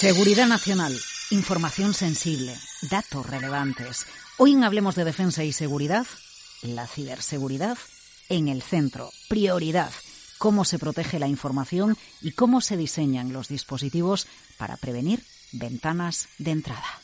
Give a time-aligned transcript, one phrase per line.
[0.00, 2.56] Seguridad nacional, información sensible,
[2.90, 4.06] datos relevantes.
[4.38, 6.06] Hoy en Hablemos de Defensa y Seguridad,
[6.62, 7.76] la ciberseguridad
[8.30, 9.92] en el centro, prioridad,
[10.38, 14.26] cómo se protege la información y cómo se diseñan los dispositivos
[14.56, 16.99] para prevenir ventanas de entrada.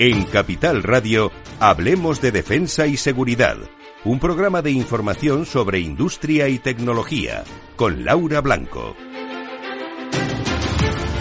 [0.00, 1.30] En Capital Radio,
[1.60, 3.56] Hablemos de Defensa y Seguridad,
[4.04, 7.44] un programa de información sobre industria y tecnología,
[7.76, 8.96] con Laura Blanco.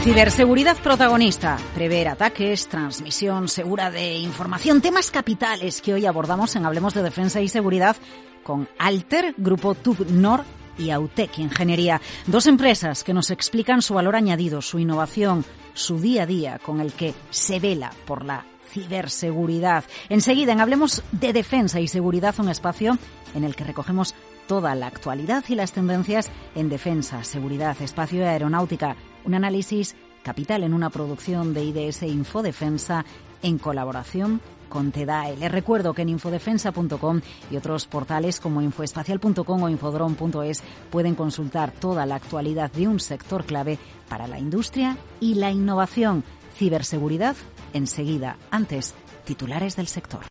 [0.02, 6.96] Ciberseguridad protagonista, prever ataques, transmisión segura de información, temas capitales que hoy abordamos en Hablemos
[6.96, 7.96] de Defensa y Seguridad
[8.41, 10.46] con Alter, Grupo TubNor
[10.80, 16.24] y Autec Ingeniería, dos empresas que nos explican su valor añadido, su innovación, su día
[16.24, 19.84] a día con el que se vela por la ciberseguridad.
[20.10, 22.98] Enseguida, en Hablemos de Defensa y Seguridad, un espacio
[23.35, 24.16] en el que recogemos
[24.48, 28.96] toda la actualidad y las tendencias en defensa, seguridad, espacio y aeronáutica.
[29.26, 33.05] Un análisis capital en una producción de IDS Infodefensa
[33.41, 35.38] en colaboración con TEDAE.
[35.38, 42.07] Les recuerdo que en infodefensa.com y otros portales como infoespacial.com o infodron.es pueden consultar toda
[42.07, 43.77] la actualidad de un sector clave
[44.10, 46.24] para la industria y la innovación.
[46.55, 47.35] Ciberseguridad
[47.73, 48.37] enseguida.
[48.51, 48.93] Antes,
[49.26, 50.26] titulares del sector.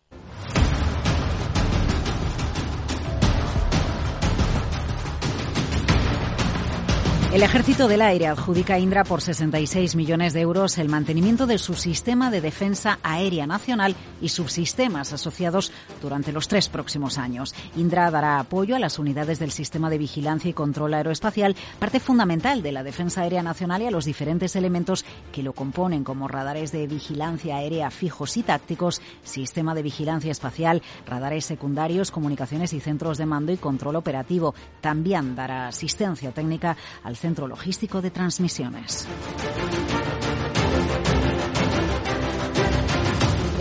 [7.32, 11.56] El Ejército del Aire adjudica a Indra por 66 millones de euros el mantenimiento de
[11.56, 15.72] su sistema de defensa aérea nacional y subsistemas asociados
[16.02, 17.54] durante los tres próximos años.
[17.74, 22.60] Indra dará apoyo a las unidades del sistema de vigilancia y control aeroespacial, parte fundamental
[22.62, 26.70] de la defensa aérea nacional y a los diferentes elementos que lo componen, como radares
[26.70, 33.16] de vigilancia aérea fijos y tácticos, sistema de vigilancia espacial, radares secundarios, comunicaciones y centros
[33.16, 34.54] de mando y control operativo.
[34.82, 39.06] También dará asistencia técnica al Centro Logístico de Transmisiones.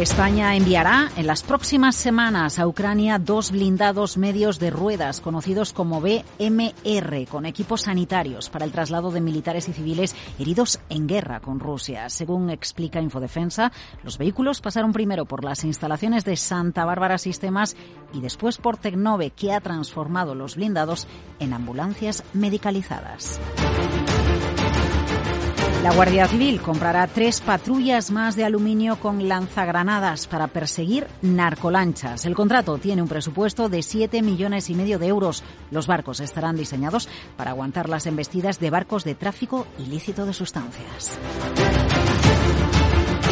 [0.01, 6.01] España enviará en las próximas semanas a Ucrania dos blindados medios de ruedas conocidos como
[6.01, 11.59] BMR con equipos sanitarios para el traslado de militares y civiles heridos en guerra con
[11.59, 12.09] Rusia.
[12.09, 13.71] Según explica Infodefensa,
[14.03, 17.75] los vehículos pasaron primero por las instalaciones de Santa Bárbara Sistemas
[18.11, 21.07] y después por Tecnove, que ha transformado los blindados
[21.39, 23.39] en ambulancias medicalizadas.
[25.83, 32.25] La Guardia Civil comprará tres patrullas más de aluminio con lanzagranadas para perseguir narcolanchas.
[32.25, 35.43] El contrato tiene un presupuesto de 7 millones y medio de euros.
[35.71, 41.17] Los barcos estarán diseñados para aguantar las embestidas de barcos de tráfico ilícito de sustancias.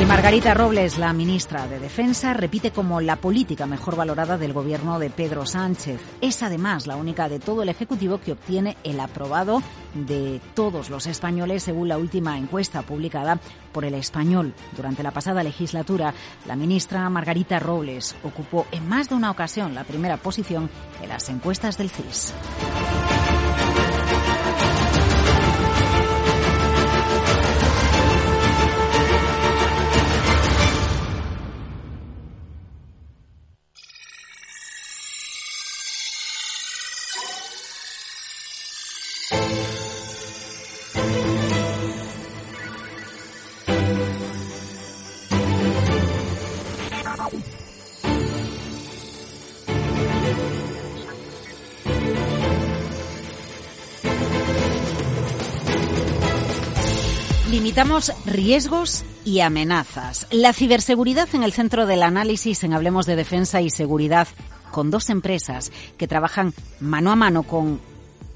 [0.09, 5.12] Margarita Robles, la ministra de Defensa, repite como la política mejor valorada del gobierno de
[5.12, 6.02] Pedro Sánchez.
[6.20, 9.62] Es además la única de todo el Ejecutivo que obtiene el aprobado
[9.94, 13.40] de todos los españoles según la última encuesta publicada
[13.72, 14.56] por el español.
[14.75, 16.16] Durante la pasada legislatura,
[16.48, 20.72] la ministra Margarita Robles ocupó en más de una ocasión la primera posición
[21.03, 22.34] en las encuestas del CIS.
[57.59, 60.28] Limitamos riesgos y amenazas.
[60.31, 64.30] La ciberseguridad en el centro del análisis en Hablemos de Defensa y Seguridad
[64.72, 67.81] con dos empresas que trabajan mano a mano con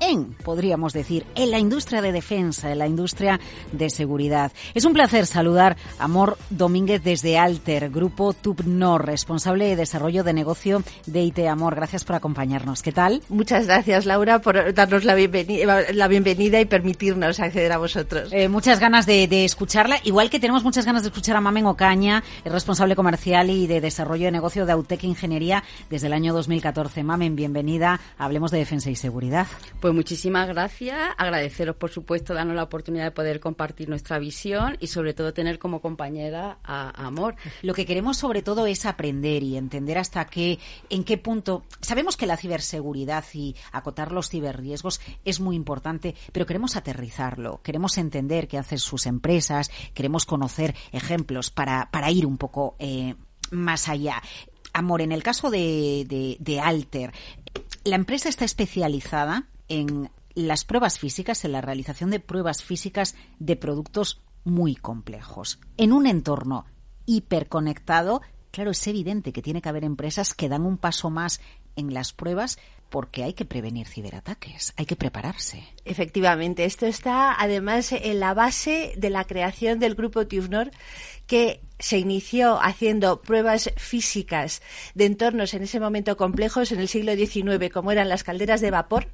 [0.10, 3.40] en, podríamos decir, en la industria de defensa, en la industria
[3.72, 4.52] de seguridad.
[4.74, 10.34] Es un placer saludar a Amor Domínguez desde Alter, Grupo Tubnor, responsable de desarrollo de
[10.34, 11.76] negocio de IT Amor.
[11.76, 12.82] Gracias por acompañarnos.
[12.82, 13.22] ¿Qué tal?
[13.30, 18.30] Muchas gracias, Laura, por darnos la bienvenida, la bienvenida y permitirnos acceder a vosotros.
[18.32, 21.66] Eh, muchas ganas de, de, escucharla, igual que tenemos muchas ganas de escuchar a Mamen
[21.66, 26.34] Ocaña, el responsable comercial y de desarrollo de negocio de Autec Ingeniería desde el año
[26.34, 27.04] 2014.
[27.04, 28.00] Mamen, bienvenida.
[28.18, 29.48] Hablemos de defensa y seguridad.
[29.80, 30.98] Pues muchísimas gracias.
[31.18, 35.60] Agradeceros, por supuesto, darnos la oportunidad de poder compartir nuestra visión y, sobre todo, tener
[35.60, 37.36] como compañera a, Amor.
[37.62, 40.60] Lo que queremos, sobre todo, es aprender y entender hasta qué,
[40.90, 41.64] en qué punto.
[41.82, 47.62] Sabemos que la ciberseguridad y acotar los ciberriesgos es muy importante, pero queremos aterrizarlo.
[47.64, 49.70] Queremos entender qué hacen sus empresas.
[49.94, 53.16] Queremos conocer ejemplos para, para ir un poco eh,
[53.52, 54.22] más allá
[54.74, 57.14] Amor, en el caso de, de Alter,
[57.84, 63.56] la empresa está especializada en las pruebas físicas, en la realización de pruebas físicas de
[63.56, 65.60] productos muy complejos.
[65.78, 66.66] En un entorno
[67.06, 68.22] hiperconectado,
[68.52, 71.42] claro, es evidente que tiene que haber empresas que dan un paso más
[71.76, 72.60] en las pruebas
[72.90, 75.64] porque hay que prevenir ciberataques, hay que prepararse.
[75.84, 80.70] Efectivamente, esto está además en la base de la creación del grupo TUFNOR
[81.26, 84.62] que se inició haciendo pruebas físicas
[84.94, 88.70] de entornos en ese momento complejos en el siglo XIX, como eran las calderas de
[88.70, 89.08] vapor,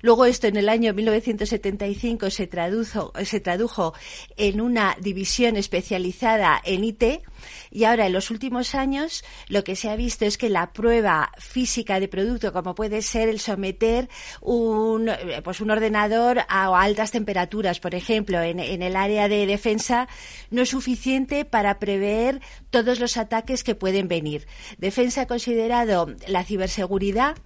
[0.00, 3.94] Luego esto en el año 1975 se tradujo, se tradujo
[4.36, 7.22] en una división especializada en IT
[7.70, 11.32] y ahora en los últimos años lo que se ha visto es que la prueba
[11.38, 14.08] física de producto, como puede ser el someter
[14.40, 15.10] un,
[15.42, 20.08] pues un ordenador a altas temperaturas, por ejemplo, en, en el área de defensa,
[20.50, 22.40] no es suficiente para prever
[22.70, 24.46] todos los ataques que pueden venir.
[24.78, 27.36] Defensa ha considerado la ciberseguridad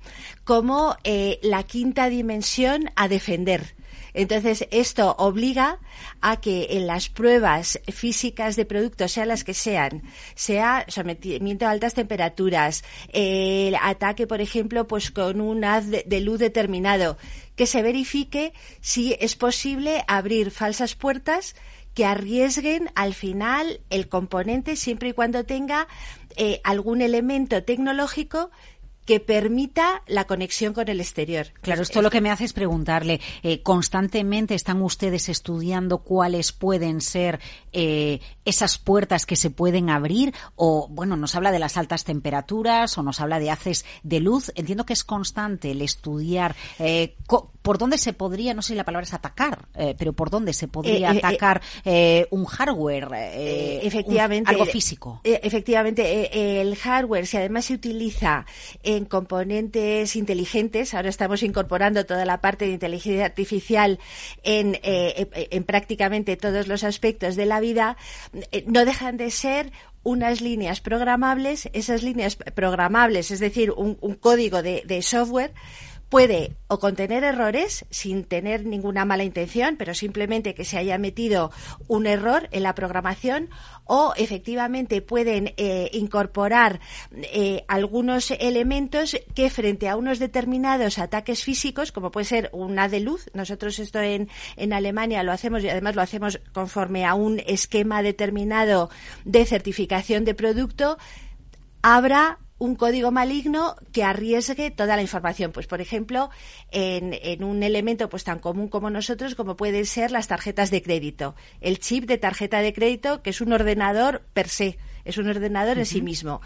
[0.45, 2.42] como eh, la quinta dimensión
[2.97, 3.75] a defender.
[4.15, 5.79] Entonces, esto obliga
[6.21, 10.03] a que en las pruebas físicas de productos, sean las que sean,
[10.35, 16.39] sea sometimiento a altas temperaturas, el ataque, por ejemplo, pues con un haz de luz
[16.39, 17.17] determinado,
[17.57, 21.55] que se verifique si es posible abrir falsas puertas
[21.95, 25.89] que arriesguen al final el componente siempre y cuando tenga
[26.37, 28.51] eh, algún elemento tecnológico
[29.05, 31.49] que permita la conexión con el exterior.
[31.61, 37.01] Claro, esto lo que me hace es preguntarle, eh, ¿constantemente están ustedes estudiando cuáles pueden
[37.01, 37.41] ser
[37.73, 40.35] eh, esas puertas que se pueden abrir?
[40.55, 44.53] O, bueno, nos habla de las altas temperaturas o nos habla de haces de luz.
[44.55, 47.17] Entiendo que es constante el estudiar eh,
[47.63, 49.67] por dónde se podría, no sé si la palabra es atacar,
[49.99, 51.63] pero por dónde se podría atacar
[52.31, 53.09] un hardware,
[53.83, 55.21] efectivamente, algo físico.
[55.25, 58.47] efectivamente, el hardware, si además se utiliza
[58.83, 60.95] en componentes inteligentes.
[60.95, 63.99] Ahora estamos incorporando toda la parte de inteligencia artificial
[64.43, 67.97] en, eh, en prácticamente todos los aspectos de la vida.
[68.51, 69.73] Eh, no dejan de ser
[70.05, 75.53] unas líneas programables, esas líneas programables, es decir, un, código de, de software,
[76.13, 81.51] puede o contener errores sin tener ninguna mala intención, pero simplemente que se haya metido
[81.89, 83.49] un error en la programación,
[83.87, 86.81] o efectivamente pueden eh, incorporar
[87.13, 93.01] eh, algunos elementos que frente a unos determinados ataques físicos, como puede ser una de
[93.01, 97.41] luz, nosotros esto en, en Alemania lo hacemos y además lo hacemos conforme a un
[97.47, 98.91] esquema determinado
[99.25, 100.99] de certificación de producto,
[101.81, 105.51] habrá un código maligno que arriesgue toda la información.
[105.51, 106.31] Pues, por ejemplo,
[106.71, 110.81] en, en, un elemento pues tan común como nosotros, como pueden ser las tarjetas de
[110.81, 111.35] crédito.
[111.61, 115.77] El chip de tarjeta de crédito, que es un ordenador per se, es un ordenador
[115.77, 116.41] en sí mismo.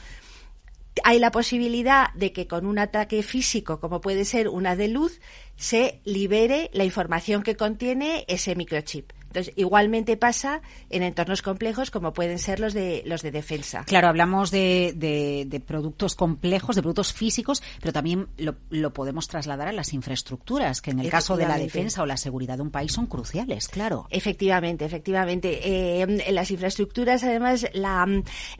[1.04, 5.20] Hay la posibilidad de que con un ataque físico, como puede ser una de luz,
[5.56, 9.12] se libere la información que contiene ese microchip.
[9.28, 13.84] Entonces, igualmente pasa en entornos complejos como pueden ser los de los de defensa.
[13.84, 19.68] Claro, hablamos de, de, productos complejos, de productos físicos, pero también lo, lo, podemos trasladar
[19.68, 22.70] a las infraestructuras, que en el caso de la defensa o la seguridad de un
[22.70, 24.06] país son cruciales, claro.
[24.10, 25.68] Efectivamente, efectivamente.
[25.68, 28.06] Eh, en las infraestructuras, además, la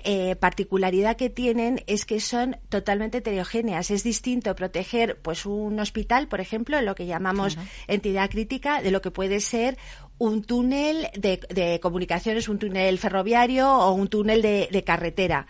[0.05, 3.91] eh, particularidad que tienen es que son totalmente heterogéneas.
[3.91, 9.01] Es distinto proteger pues un hospital, por ejemplo, lo que llamamos entidad crítica, de lo
[9.01, 9.79] que puede ser
[10.19, 15.47] un túnel de, comunicaciones, un túnel ferroviario o un túnel de, carretera.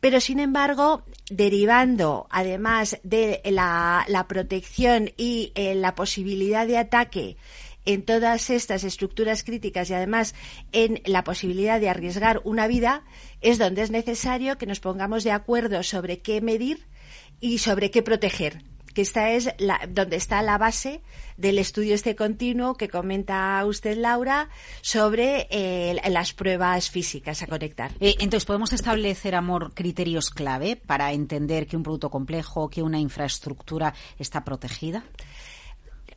[0.00, 7.36] Pero, sin embargo, derivando, además de la, protección y eh, la posibilidad de ataque
[7.84, 10.34] en todas estas estructuras críticas y además
[10.72, 13.04] en la posibilidad de arriesgar una vida,
[13.40, 16.86] es donde es necesario que nos pongamos de acuerdo sobre qué medir
[17.38, 18.62] y sobre qué proteger
[18.96, 21.02] que esta es la, donde está la base
[21.36, 24.48] del estudio este continuo que comenta usted, Laura,
[24.80, 27.92] sobre eh, las pruebas físicas a conectar.
[28.00, 32.98] Eh, entonces, ¿podemos establecer, Amor, criterios clave para entender que un producto complejo, que una
[32.98, 35.04] infraestructura está protegida?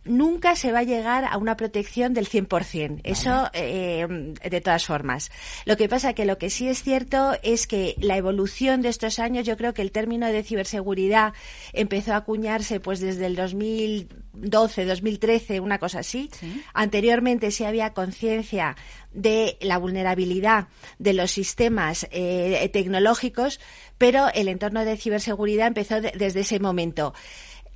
[0.06, 3.02] Nunca se va a llegar a una protección del 100%.
[3.04, 5.32] Eso, eh, de todas formas.
[5.66, 9.20] Lo que pasa que lo que sí es cierto es que la evolución de estos
[9.20, 11.34] años, yo creo que el término de ciberseguridad
[11.74, 16.30] empezó a acuñarse pues desde el 2012, 2013, una cosa así.
[16.74, 18.76] Anteriormente sí había conciencia
[19.12, 20.68] de la vulnerabilidad
[21.00, 23.60] de los sistemas eh, tecnológicos,
[23.98, 27.14] pero el entorno de ciberseguridad empezó desde ese momento.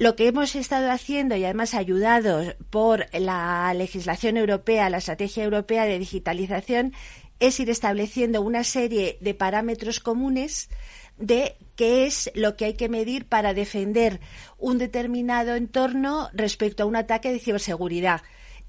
[0.04, 5.86] Lo que hemos estado haciendo y además ayudados por la legislación europea, la estrategia europea
[5.86, 6.92] de digitalización,
[7.40, 10.70] es ir estableciendo una serie de parámetros comunes
[11.16, 14.20] de qué es lo que hay que medir para defender
[14.58, 18.24] un determinado entorno respecto a un ataque de ciberseguridad.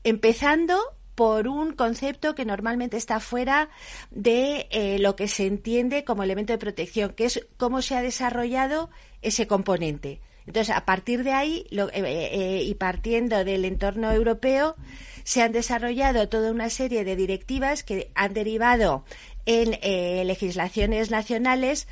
[0.05, 0.79] Empezando
[1.17, 3.71] por un concepto que normalmente está fuera
[4.13, 8.03] de eh, lo que se entiende como elemento de protección, que es cómo se ha
[8.03, 8.89] desarrollado
[9.21, 10.21] ese componente.
[10.47, 14.77] Entonces, a partir de ahí eh, eh, y partiendo del entorno europeo,
[15.25, 19.05] se han desarrollado toda una serie de directivas que han derivado
[19.47, 19.79] en
[20.27, 21.87] legislaciones nacionales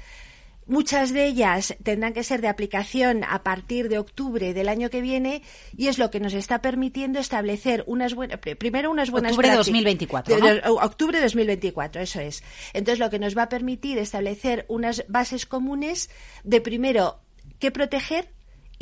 [0.67, 5.01] Muchas de ellas tendrán que ser de aplicación a partir de octubre del año que
[5.01, 5.43] viene
[5.77, 9.57] y es lo que nos está permitiendo establecer unas buenas, primero unas buenas octubre de
[9.57, 10.75] 2024, ¿no?
[10.75, 12.45] octubre de 2024, eso es.
[12.75, 16.11] Entonces lo que nos va a permitir establecer unas bases comunes
[16.45, 17.21] de primero
[17.59, 18.31] qué proteger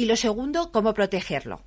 [0.01, 1.61] y lo segundo cómo protegerlo.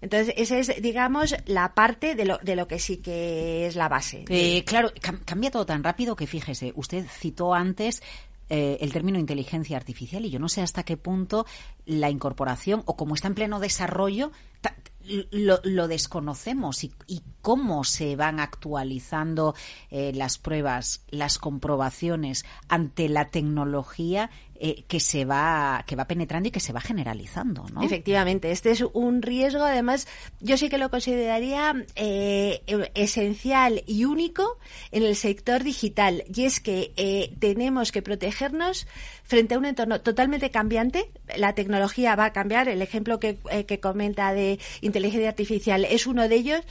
[0.00, 3.90] Entonces, esa es, digamos, la parte de lo, de lo que sí que es la
[3.90, 4.24] base.
[4.30, 4.90] Eh, claro,
[5.26, 8.02] cambia todo tan rápido que fíjese, usted citó antes
[8.48, 11.44] eh, el término inteligencia artificial y yo no sé hasta qué punto
[11.84, 14.32] la incorporación o como está en pleno desarrollo
[15.04, 16.92] lo, desconocemos y,
[17.42, 19.54] cómo se van actualizando
[19.90, 24.30] eh, las pruebas, las comprobaciones ante la tecnología
[24.66, 27.66] eh, que se va que va penetrando y que se va generalizando.
[27.82, 29.62] Efectivamente, este es un riesgo.
[29.62, 30.08] Además,
[30.40, 32.62] yo sí que lo consideraría eh,
[32.94, 34.56] esencial y único
[34.90, 36.24] en el sector digital.
[36.34, 38.86] Y es que eh, tenemos que protegernos
[39.22, 41.10] frente a un entorno totalmente cambiante.
[41.36, 42.66] La tecnología va a cambiar.
[42.70, 43.36] El ejemplo que,
[43.68, 46.62] que comenta de inteligencia artificial es uno de ellos.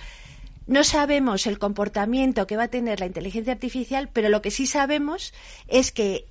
[0.65, 4.65] No sabemos el comportamiento que va a tener la inteligencia artificial, pero lo que sí
[4.65, 5.31] sabemos
[5.67, 6.25] es que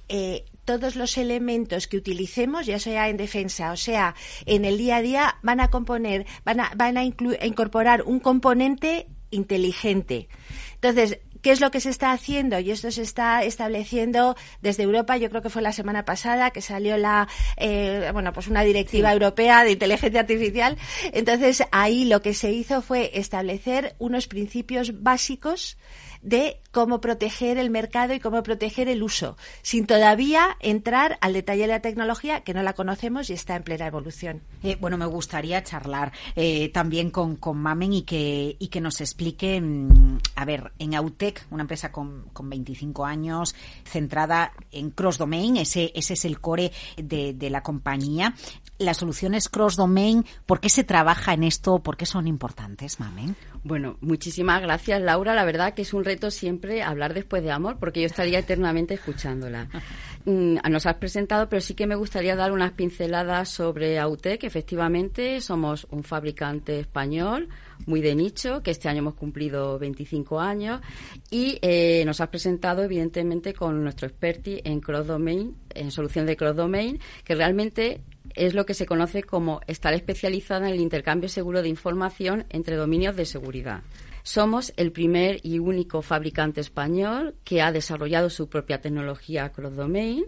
[0.64, 4.14] todos los elementos que utilicemos, ya sea en defensa o sea
[4.47, 9.09] en el día a día, van a componer, van a, van a, incorporar un componente
[9.31, 10.28] inteligente.
[10.75, 12.61] Entonces, ¿Qué es lo que se está haciendo?
[12.61, 15.16] Y esto se está estableciendo desde Europa.
[15.16, 19.12] Yo creo que fue la semana pasada que salió la, eh, bueno, pues una directiva
[19.12, 20.78] europea de inteligencia artificial.
[21.12, 25.78] Entonces ahí lo que se hizo fue establecer unos principios básicos
[26.22, 31.62] de cómo proteger el mercado y cómo proteger el uso, sin todavía entrar al detalle
[31.62, 34.42] de la tecnología que no la conocemos y está en plena evolución.
[34.62, 39.00] Eh, bueno, me gustaría charlar eh, también con, con, Mamen y que, y que nos
[39.00, 45.56] explique, mm, a ver, en Autec, una empresa con, con 25 años, centrada en cross-domain,
[45.58, 48.34] ese, ese es el core de, de la compañía.
[48.78, 51.80] Las soluciones cross-domain, ¿por qué se trabaja en esto?
[51.80, 53.36] ¿Por qué son importantes, Mamen?
[53.64, 55.34] Bueno, muchísimas gracias, Laura.
[55.34, 58.95] La verdad que es un reto siempre hablar después de amor, porque yo estaría eternamente
[58.95, 59.69] escuchándola.
[60.25, 64.45] Mm, nos has presentado, pero sí que me gustaría dar unas pinceladas sobre Autec.
[64.45, 67.49] Efectivamente, somos un fabricante español
[67.87, 70.81] muy de nicho, que este año hemos cumplido 25 años,
[71.28, 77.00] y eh, nos has presentado, evidentemente, con nuestro experti en cross-domain, en solución de cross-domain,
[77.25, 78.00] que realmente
[78.37, 82.76] es lo que se conoce como estar especializada en el intercambio seguro de información entre
[82.76, 83.83] dominios de seguridad.
[84.22, 90.24] Somos el primer y único fabricante español que ha desarrollado su propia tecnología cross-domain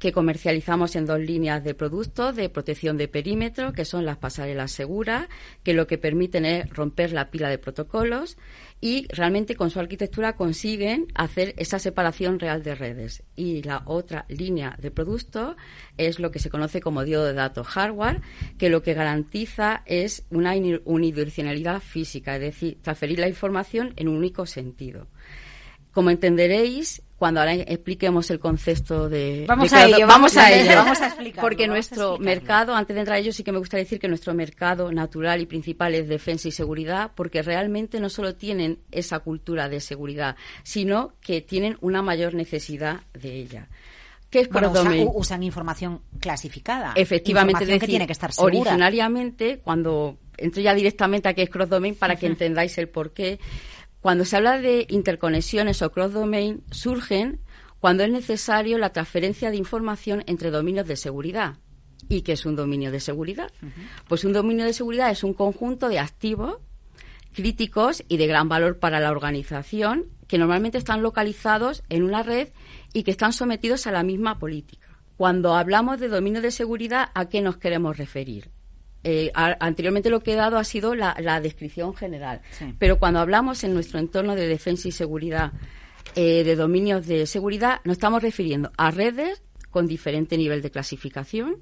[0.00, 4.72] que comercializamos en dos líneas de productos de protección de perímetro, que son las pasarelas
[4.72, 5.28] seguras,
[5.62, 8.38] que lo que permiten es romper la pila de protocolos
[8.80, 13.22] y realmente con su arquitectura consiguen hacer esa separación real de redes.
[13.36, 15.54] Y la otra línea de producto
[15.98, 18.22] es lo que se conoce como diodo de datos hardware,
[18.56, 20.54] que lo que garantiza es una
[20.84, 25.08] unidireccionalidad física, es decir, transferir la información en un único sentido.
[25.92, 29.44] Como entenderéis, cuando ahora expliquemos el concepto de...
[29.46, 30.74] Vamos a ello, vamos, a, ello.
[30.74, 33.84] Vamos a explicarlo, Porque nuestro mercado, antes de entrar a ello, sí que me gustaría
[33.84, 38.36] decir que nuestro mercado natural y principal es defensa y seguridad, porque realmente no solo
[38.36, 43.68] tienen esa cultura de seguridad, sino que tienen una mayor necesidad de ella.
[44.30, 44.72] ¿Qué es bueno,
[45.12, 46.94] usan, información clasificada.
[46.96, 48.60] Efectivamente, que tiene que estar segura.
[48.60, 53.38] Originariamente, cuando entro ya directamente a qué es cross-domain para que entendáis el porqué,
[54.00, 57.40] cuando se habla de interconexiones o cross-domain, surgen
[57.80, 61.58] cuando es necesario la transferencia de información entre dominios de seguridad.
[62.08, 63.52] ¿Y qué es un dominio de seguridad?
[64.08, 66.58] Pues un dominio de seguridad es un conjunto de activos
[67.32, 72.48] críticos y de gran valor para la organización que normalmente están localizados en una red
[72.92, 74.88] y que están sometidos a la misma política.
[75.16, 78.50] Cuando hablamos de dominio de seguridad, ¿a qué nos queremos referir?
[79.02, 82.42] Eh, anteriormente lo que he dado ha sido la, descripción general,
[82.78, 85.52] pero cuando hablamos en nuestro entorno de defensa y seguridad
[86.14, 91.56] eh, de dominios de seguridad, nos estamos refiriendo a redes con diferente nivel de clasificación,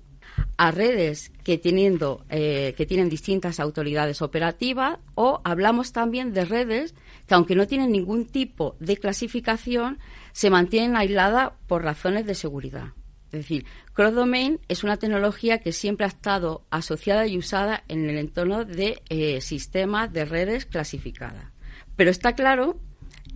[0.56, 6.94] a redes que, teniendo, eh, que tienen distintas autoridades operativas o hablamos también de redes
[7.26, 9.98] que, aunque no tienen ningún tipo de clasificación,
[10.32, 12.92] se mantienen aisladas por razones de seguridad.
[13.30, 18.08] Es decir, Cross Domain es una tecnología que siempre ha estado asociada y usada en
[18.08, 21.52] el entorno de eh, sistemas de redes clasificadas.
[21.94, 22.80] Pero está claro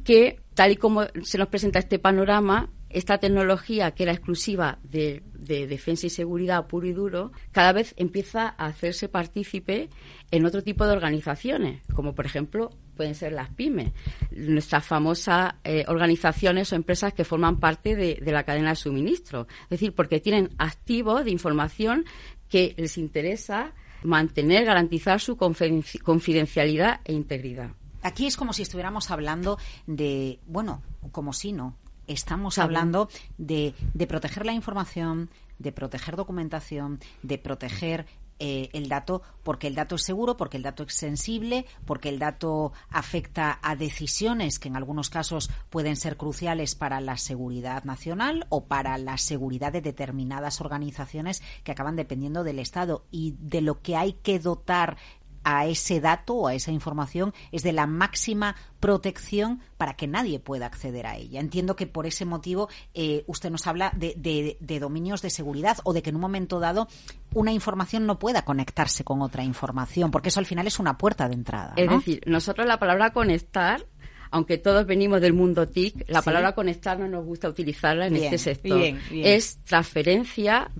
[0.04, 5.22] que, tal y como se nos presenta este panorama, esta tecnología que era exclusiva de,
[5.34, 9.90] defensa y seguridad puro y duro, cada vez empieza a hacerse partícipe
[10.30, 12.70] en otro tipo de organizaciones, como por ejemplo
[13.02, 13.90] pueden ser las pymes,
[14.30, 19.49] nuestras famosas eh, organizaciones o empresas que forman parte de, de la cadena de suministro.
[19.64, 22.04] Es decir, porque tienen activos de información
[22.49, 23.73] que les interesa
[24.04, 27.73] mantener, garantizar su confidencialidad e integridad.
[28.02, 30.80] Aquí es como si estuviéramos hablando de, bueno,
[31.11, 35.28] como si no, estamos hablando de, de, proteger la información,
[35.59, 38.06] de proteger documentación, de proteger
[38.44, 42.18] eh, el dato porque el dato es seguro, porque el dato es sensible, porque el
[42.18, 48.46] dato afecta a decisiones que en algunos casos pueden ser cruciales para la seguridad nacional
[48.49, 53.04] o para la seguridad de determinadas organizaciones que acaban dependiendo del Estado.
[53.12, 54.96] Y de lo que hay que dotar
[55.44, 60.40] a ese dato o a esa información es de la máxima protección para que nadie
[60.40, 61.40] pueda acceder a ella.
[61.40, 66.02] Entiendo que por ese motivo eh, usted nos habla de, dominios de seguridad o de
[66.02, 66.88] que en un momento dado
[67.34, 71.28] una información no pueda conectarse con otra información, porque eso al final es una puerta
[71.28, 71.75] de entrada.
[71.76, 73.87] Es decir, nosotros la palabra conectar
[74.32, 78.38] aunque todos venimos del mundo TIC, la palabra conectar no nos gusta utilizarla en este
[78.38, 78.82] sector.
[79.12, 80.70] Es transferencia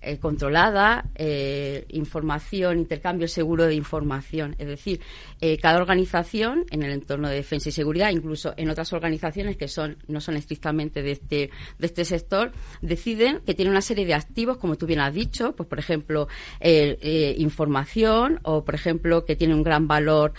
[0.00, 4.56] eh, controlada, eh, información, intercambio seguro de información.
[4.58, 5.00] Es decir,
[5.40, 9.68] eh, cada organización en el entorno de defensa y seguridad, incluso en otras organizaciones que
[9.68, 12.50] son no son estrictamente de este de este sector,
[12.82, 16.26] deciden que tiene una serie de activos, como tú bien has dicho, pues por ejemplo
[17.38, 20.32] información o por ejemplo que tiene un gran valor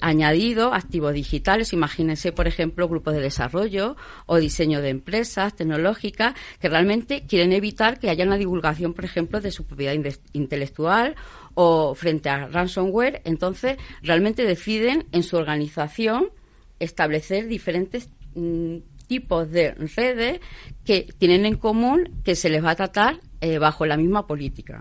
[0.00, 1.74] añadido, activos digitales.
[1.90, 7.98] Imagínense, por ejemplo, grupos de desarrollo o diseño de empresas tecnológicas que realmente quieren evitar
[7.98, 9.94] que haya una divulgación, por ejemplo, de su propiedad
[10.32, 11.16] intelectual
[11.54, 13.22] o frente a ransomware.
[13.24, 16.30] Entonces, realmente deciden en su organización
[16.78, 18.76] establecer diferentes mm,
[19.08, 20.38] tipos de redes
[20.84, 24.80] que tienen en común que se les va a tratar eh, bajo la misma política.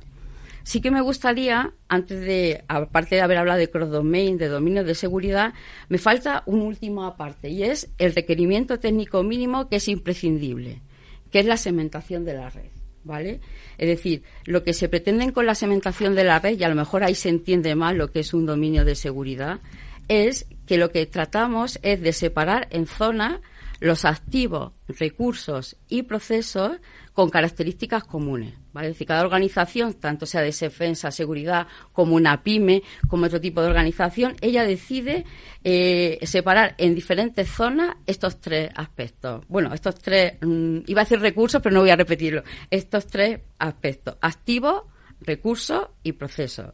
[0.69, 4.93] Sí que me gustaría, antes de, aparte de haber hablado de cross-domain, de dominio de
[4.93, 5.55] seguridad,
[5.87, 10.83] me falta un último aparte y es el requerimiento técnico mínimo que es imprescindible,
[11.31, 12.69] que es la segmentación de la red.
[13.03, 13.41] ¿Vale?
[13.79, 16.75] Es decir, lo que se pretende con la segmentación de la red, y a lo
[16.75, 19.61] mejor ahí se entiende más lo que es un dominio de seguridad,
[20.07, 23.41] es que lo que tratamos es de separar en zona
[23.79, 26.73] los activos, recursos y procesos
[27.19, 28.53] con características comunes.
[28.71, 28.87] ¿vale?
[28.87, 33.61] Es decir, cada organización, tanto sea de defensa, seguridad, como una pyme, como otro tipo
[33.61, 35.25] de organización, ella decide
[35.65, 39.43] eh, separar en diferentes zonas estos tres aspectos.
[39.49, 42.41] Bueno, estos tres, mm, iba a decir recursos, pero no voy a repetirlo.
[42.71, 44.83] Estos tres aspectos, activos,
[45.19, 46.71] recursos y procesos.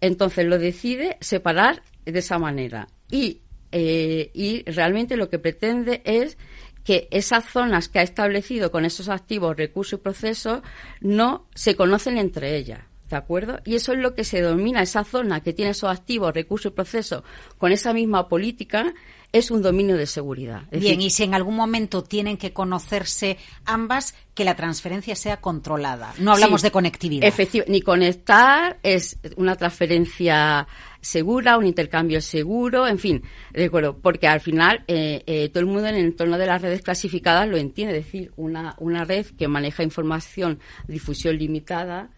[0.00, 2.88] Entonces lo decide separar de esa manera.
[3.10, 6.38] Y, eh, y realmente lo que pretende es
[6.84, 10.62] que esas zonas que ha establecido con esos activos, recursos y procesos
[11.00, 12.80] no se conocen entre ellas.
[13.08, 13.60] ¿De acuerdo?
[13.64, 16.74] Y eso es lo que se domina, esa zona que tiene esos activos, recursos y
[16.74, 17.22] procesos
[17.58, 18.94] con esa misma política,
[19.34, 20.62] es un dominio de seguridad.
[20.70, 26.14] Bien, y si en algún momento tienen que conocerse ambas, que la transferencia sea controlada.
[26.18, 27.26] No hablamos de conectividad.
[27.26, 30.68] Efectivamente, ni conectar es una transferencia
[31.00, 35.66] segura, un intercambio seguro, en fin, de acuerdo, porque al final eh, eh, todo el
[35.66, 39.26] mundo en el entorno de las redes clasificadas lo entiende, es decir, una, una red
[39.36, 42.10] que maneja información, difusión limitada,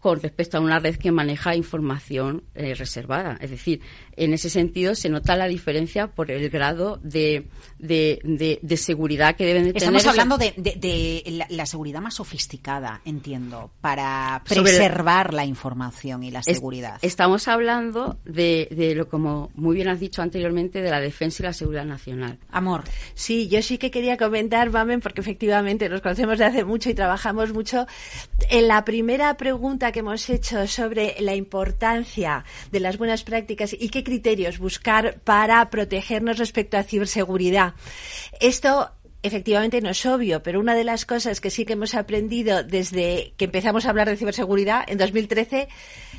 [0.00, 3.36] con respecto a una red que maneja información eh, reservada.
[3.40, 3.82] Es decir,
[4.20, 7.46] en ese sentido se nota la diferencia por el grado de,
[7.78, 9.96] de, seguridad que deben de tener.
[9.96, 16.98] Estamos hablando de, la, seguridad más sofisticada, entiendo, para preservar la información y la seguridad.
[17.00, 21.52] estamos hablando de, lo como muy bien has dicho anteriormente, de la defensa y la
[21.54, 22.38] seguridad nacional.
[22.50, 22.84] Amor.
[23.14, 26.94] Sí, yo sí que quería comentar, Mamen, porque efectivamente nos conocemos de hace mucho y
[26.94, 27.86] trabajamos mucho.
[28.50, 33.88] En la primera pregunta que hemos hecho sobre la importancia de las buenas prácticas y
[33.88, 37.74] qué criterios buscar para protegernos respecto a ciberseguridad.
[38.40, 38.90] Esto
[39.22, 43.34] efectivamente no es obvio, pero una de las cosas que sí que hemos aprendido desde
[43.36, 45.68] que empezamos a hablar de ciberseguridad en 2013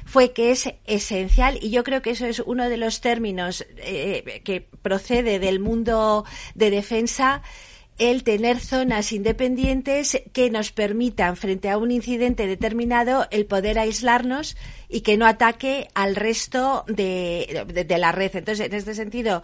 [0.06, 4.42] fue que es esencial y yo creo que eso es uno de los términos eh,
[4.46, 6.24] que procede del mundo
[6.56, 7.42] de defensa
[8.02, 14.58] el tener zonas independientes que nos permitan, frente a un incidente determinado, el poder aislarnos
[14.90, 18.36] y que no ataque al resto de, la red.
[18.36, 19.44] Entonces, en este sentido,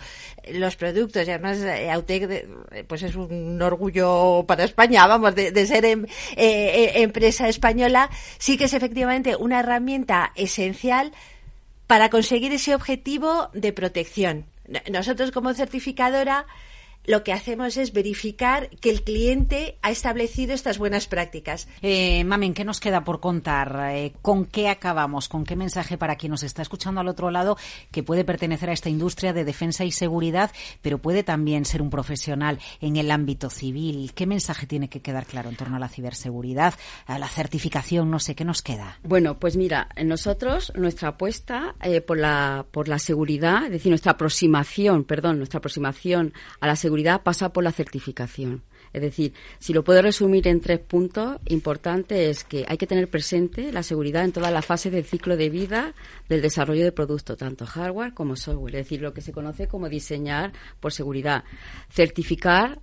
[0.52, 2.48] los productos, y además eh, Autec
[2.88, 8.58] pues es un orgullo para España, vamos, de, ser em, eh, eh, empresa española, sí
[8.58, 11.12] que es efectivamente una herramienta esencial
[11.86, 14.46] para conseguir ese objetivo de protección.
[14.92, 16.48] Nosotros como certificadora
[17.08, 21.68] lo que hacemos es verificar que el cliente ha establecido estas buenas prácticas.
[21.82, 23.92] Eh, Mamen, ¿qué nos queda por contar?
[23.92, 25.30] Eh, ¿Con qué acabamos?
[25.30, 27.58] ¿Con qué mensaje para quien nos está escuchando al otro lado
[27.92, 31.90] que puede pertenecer a esta industria de defensa y seguridad, pero puede también ser un
[31.90, 34.12] profesional en el ámbito civil?
[34.14, 36.74] ¿Qué mensaje tiene que quedar claro en torno a la ciberseguridad,
[37.06, 38.12] a la certificación?
[38.12, 39.00] No sé, ¿qué nos queda?
[39.04, 44.12] Bueno, pues mira, nosotros, nuestra apuesta eh, por, la, por la seguridad, es decir, nuestra
[44.12, 48.64] aproximación, perdón, nuestra aproximación a la seguridad pasa por la certificación.
[48.94, 53.10] Es decir, si lo puedo resumir en tres puntos, importante es que hay que tener
[53.10, 55.94] presente la seguridad en toda la fase del ciclo de vida
[56.30, 58.76] del desarrollo de producto, tanto hardware como software.
[58.76, 61.44] Es decir, lo que se conoce como diseñar por seguridad.
[61.90, 62.82] Certificar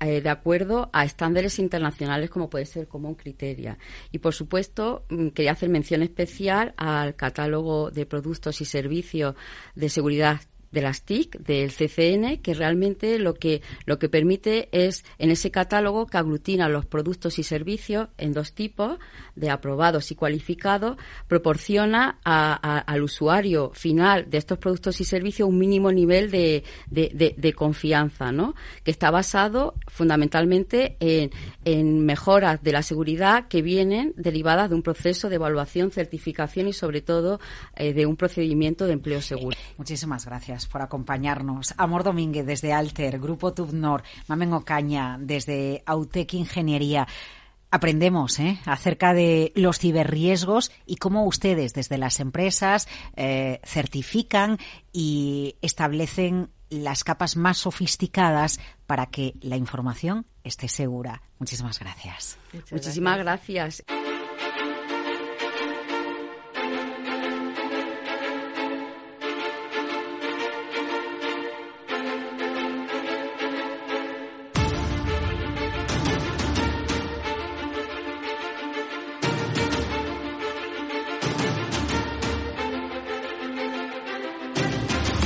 [0.00, 3.78] eh, de acuerdo a estándares internacionales como puede ser Common Criteria.
[4.12, 9.34] Y, por supuesto, mm, quería hacer mención especial al catálogo de productos y servicios
[9.74, 10.40] de seguridad
[10.70, 15.50] de las TIC, del CCN, que realmente lo que, lo que permite es, en ese
[15.50, 18.98] catálogo que aglutina los productos y servicios en dos tipos,
[19.34, 25.92] de aprobados y cualificados, proporciona al usuario final de estos productos y servicios un mínimo
[25.92, 28.54] nivel de, de, confianza, ¿no?
[28.84, 31.30] que está basado fundamentalmente en,
[31.64, 36.72] en mejoras de la seguridad que vienen derivadas de un proceso de evaluación, certificación y,
[36.72, 37.40] sobre todo,
[37.76, 39.56] eh, de un procedimiento de empleo seguro.
[39.76, 41.74] Muchísimas gracias por acompañarnos.
[41.76, 47.06] Amor Domínguez desde Alter, Grupo Tubnor, Mamen Ocaña desde Autec Ingeniería.
[47.70, 48.58] Aprendemos ¿eh?
[48.64, 54.58] acerca de los ciberriesgos y cómo ustedes desde las empresas eh, certifican
[54.92, 61.22] y establecen las capas más sofisticadas para que la información esté segura.
[61.38, 62.38] Muchísimas gracias.
[62.70, 63.84] Muchísimas gracias.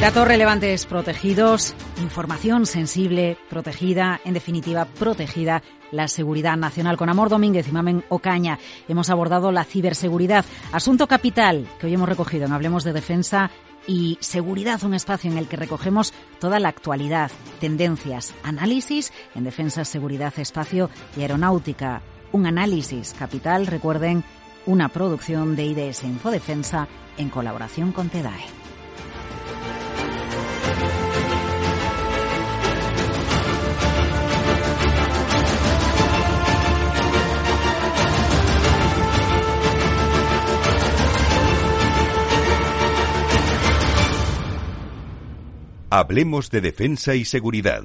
[0.03, 5.63] Datos relevantes protegidos, información sensible protegida, en definitiva protegida
[5.93, 6.97] la seguridad nacional.
[6.97, 12.09] Con Amor Domínguez y Mamen Ocaña hemos abordado la ciberseguridad, asunto capital que hoy hemos
[12.09, 13.53] recogido en Hablemos de Defensa
[13.87, 19.85] y Seguridad, un espacio en el que recogemos toda la actualidad, tendencias, análisis en defensa,
[19.85, 22.03] seguridad, espacio y aeronáutica.
[22.33, 24.25] Un análisis capital, recuerden,
[24.67, 26.89] una producción de IDS Infodefensa
[27.19, 28.62] en colaboración con TEDAE.
[45.95, 47.85] Hablemos de defensa y seguridad.